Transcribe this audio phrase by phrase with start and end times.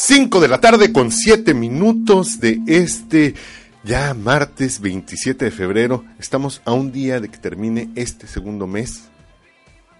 [0.00, 3.34] Cinco de la tarde con siete minutos de este
[3.82, 6.04] ya martes 27 de febrero.
[6.20, 9.08] Estamos a un día de que termine este segundo mes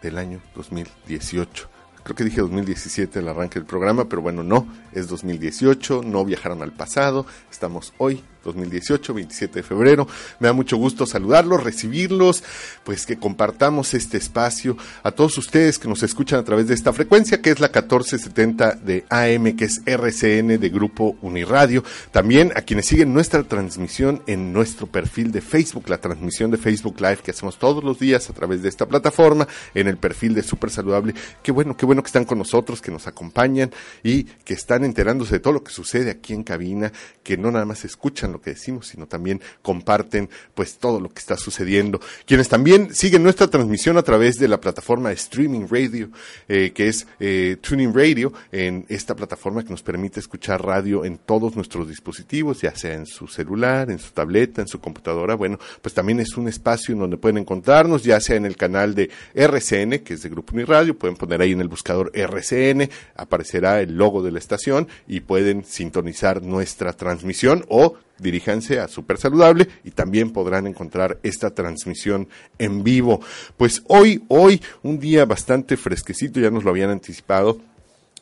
[0.00, 1.68] del año 2018.
[2.04, 6.62] Creo que dije 2017 el arranque del programa, pero bueno, no, es 2018, no viajaron
[6.62, 10.06] al pasado, estamos hoy 2018, 27 de febrero.
[10.38, 12.42] Me da mucho gusto saludarlos, recibirlos,
[12.84, 16.92] pues que compartamos este espacio a todos ustedes que nos escuchan a través de esta
[16.92, 21.84] frecuencia que es la 1470 de AM, que es RCN de Grupo Uniradio.
[22.10, 27.00] También a quienes siguen nuestra transmisión en nuestro perfil de Facebook, la transmisión de Facebook
[27.00, 30.42] Live que hacemos todos los días a través de esta plataforma, en el perfil de
[30.42, 31.14] Super Saludable.
[31.42, 33.70] Qué bueno, qué bueno que están con nosotros, que nos acompañan
[34.02, 37.64] y que están enterándose de todo lo que sucede aquí en cabina, que no nada
[37.64, 42.00] más escuchan lo que decimos, sino también comparten pues todo lo que está sucediendo.
[42.26, 46.10] Quienes también siguen nuestra transmisión a través de la plataforma streaming radio,
[46.48, 51.18] eh, que es eh, Tuning Radio, en esta plataforma que nos permite escuchar radio en
[51.18, 55.34] todos nuestros dispositivos, ya sea en su celular, en su tableta, en su computadora.
[55.34, 58.94] Bueno, pues también es un espacio en donde pueden encontrarnos, ya sea en el canal
[58.94, 63.80] de RCN, que es de Grupo Uniradio, pueden poner ahí en el buscador RCN, aparecerá
[63.80, 69.68] el logo de la estación y pueden sintonizar nuestra transmisión o diríjanse a Super Saludable
[69.84, 73.20] y también podrán encontrar esta transmisión en vivo.
[73.56, 77.60] Pues hoy, hoy, un día bastante fresquecito, ya nos lo habían anticipado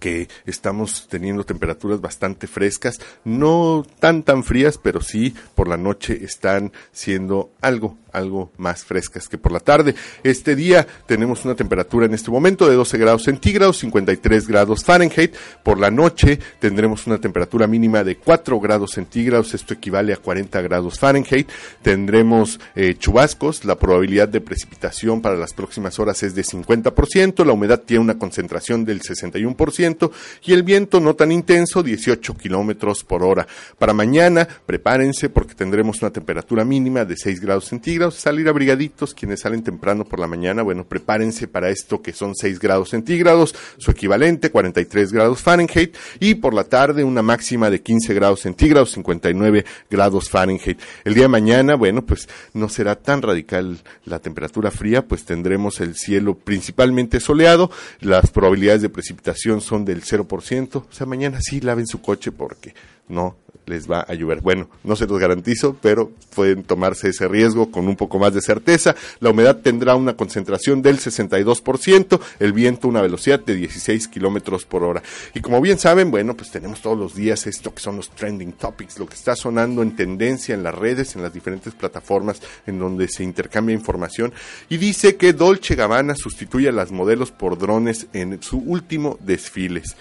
[0.00, 6.24] que estamos teniendo temperaturas bastante frescas, no tan tan frías, pero sí por la noche
[6.24, 9.94] están siendo algo algo más frescas que por la tarde.
[10.22, 15.34] Este día tenemos una temperatura en este momento de 12 grados centígrados, 53 grados Fahrenheit.
[15.62, 20.62] Por la noche tendremos una temperatura mínima de 4 grados centígrados, esto equivale a 40
[20.62, 21.48] grados Fahrenheit.
[21.82, 27.52] Tendremos eh, chubascos, la probabilidad de precipitación para las próximas horas es de 50%, la
[27.52, 30.10] humedad tiene una concentración del 61%
[30.44, 33.46] y el viento no tan intenso, 18 kilómetros por hora.
[33.78, 39.40] Para mañana, prepárense porque tendremos una temperatura mínima de 6 grados centígrados salir abrigaditos, quienes
[39.40, 43.90] salen temprano por la mañana, bueno, prepárense para esto que son 6 grados centígrados, su
[43.90, 49.64] equivalente 43 grados Fahrenheit, y por la tarde una máxima de 15 grados centígrados, 59
[49.90, 50.78] grados Fahrenheit.
[51.04, 55.80] El día de mañana, bueno, pues no será tan radical la temperatura fría, pues tendremos
[55.80, 61.60] el cielo principalmente soleado, las probabilidades de precipitación son del 0%, o sea, mañana sí
[61.60, 62.74] laven su coche porque
[63.08, 63.36] no
[63.66, 64.40] les va a llover.
[64.40, 68.40] Bueno, no se los garantizo, pero pueden tomarse ese riesgo con un poco más de
[68.40, 68.94] certeza.
[69.20, 74.82] La humedad tendrá una concentración del 62%, el viento una velocidad de 16 kilómetros por
[74.82, 75.02] hora.
[75.34, 78.52] Y como bien saben, bueno, pues tenemos todos los días esto que son los trending
[78.52, 82.78] topics, lo que está sonando en tendencia en las redes, en las diferentes plataformas en
[82.78, 84.32] donde se intercambia información.
[84.68, 89.96] Y dice que Dolce Gabbana sustituye a las modelos por drones en su último desfiles,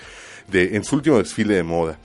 [0.48, 2.00] de, en su último desfile de moda.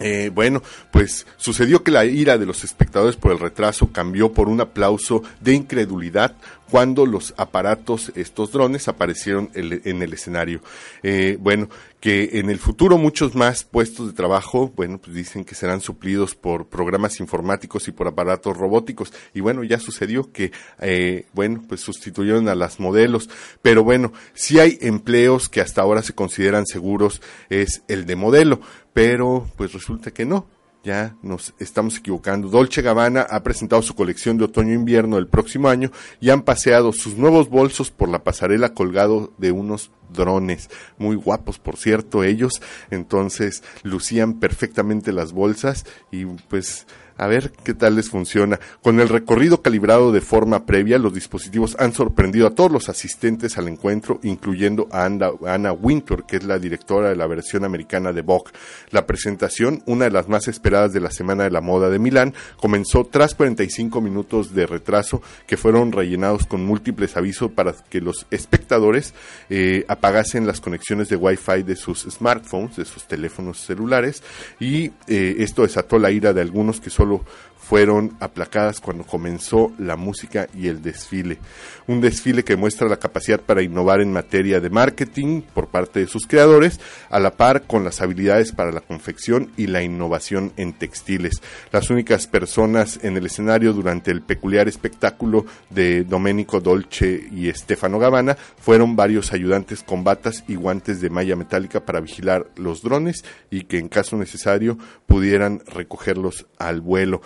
[0.00, 4.48] Eh, bueno, pues sucedió que la ira de los espectadores por el retraso cambió por
[4.48, 6.34] un aplauso de incredulidad
[6.72, 10.62] cuando los aparatos, estos drones, aparecieron en el escenario.
[11.02, 11.68] Eh, bueno,
[12.00, 16.34] que en el futuro muchos más puestos de trabajo, bueno, pues dicen que serán suplidos
[16.34, 19.12] por programas informáticos y por aparatos robóticos.
[19.34, 20.50] Y bueno, ya sucedió que,
[20.80, 23.28] eh, bueno, pues sustituyeron a las modelos.
[23.60, 28.62] Pero bueno, si hay empleos que hasta ahora se consideran seguros, es el de modelo.
[28.94, 30.46] Pero pues resulta que no
[30.84, 32.48] ya nos estamos equivocando.
[32.48, 35.90] Dolce Gabbana ha presentado su colección de otoño-invierno el próximo año
[36.20, 40.68] y han paseado sus nuevos bolsos por la pasarela colgado de unos drones,
[40.98, 42.60] muy guapos por cierto ellos,
[42.90, 46.86] entonces lucían perfectamente las bolsas y pues
[47.22, 48.58] a ver qué tal les funciona.
[48.82, 53.56] Con el recorrido calibrado de forma previa, los dispositivos han sorprendido a todos los asistentes
[53.58, 58.22] al encuentro, incluyendo a Anna, Winter, que es la directora de la versión americana de
[58.22, 58.50] Vogue.
[58.90, 62.34] La presentación, una de las más esperadas de la Semana de la Moda de Milán,
[62.56, 68.26] comenzó tras 45 minutos de retraso que fueron rellenados con múltiples avisos para que los
[68.32, 69.14] espectadores
[69.48, 74.24] eh, apagasen las conexiones de Wi-Fi de sus smartphones, de sus teléfonos celulares,
[74.58, 77.24] y eh, esto desató la ira de algunos que solo espectáculo
[77.62, 81.38] fueron aplacadas cuando comenzó la música y el desfile.
[81.86, 86.06] Un desfile que muestra la capacidad para innovar en materia de marketing por parte de
[86.06, 90.72] sus creadores, a la par con las habilidades para la confección y la innovación en
[90.72, 91.40] textiles.
[91.70, 97.98] Las únicas personas en el escenario durante el peculiar espectáculo de Domenico Dolce y Stefano
[97.98, 103.24] Gabbana fueron varios ayudantes con batas y guantes de malla metálica para vigilar los drones
[103.50, 107.22] y que en caso necesario pudieran recogerlos al vuelo.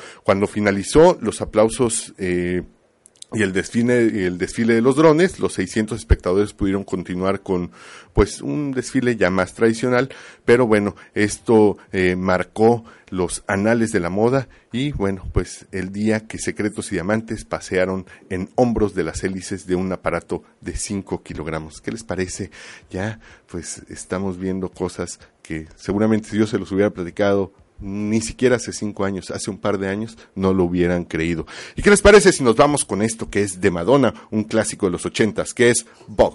[0.47, 2.63] Finalizó los aplausos eh,
[3.33, 7.73] y el desfile, el desfile de los drones, los 600 espectadores pudieron continuar con
[8.13, 10.11] pues un desfile ya más tradicional,
[10.45, 16.27] pero bueno, esto eh, marcó los anales de la moda y bueno, pues el día
[16.27, 21.23] que Secretos y Diamantes pasearon en hombros de las hélices de un aparato de 5
[21.23, 21.81] kilogramos.
[21.81, 22.51] ¿Qué les parece?
[22.91, 23.19] Ya,
[23.49, 28.73] pues estamos viendo cosas que seguramente si yo se los hubiera platicado ni siquiera hace
[28.73, 31.47] cinco años, hace un par de años, no lo hubieran creído.
[31.77, 34.87] ¿Y qué les parece si nos vamos con esto que es de Madonna, un clásico
[34.87, 36.35] de los ochentas, que es Bog?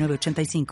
[0.00, 0.66] 906985.